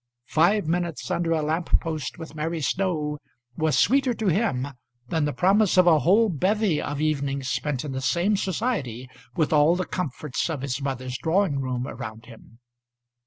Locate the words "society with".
8.35-9.53